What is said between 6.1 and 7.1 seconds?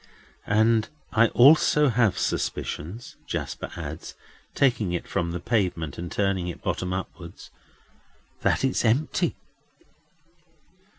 turning it bottom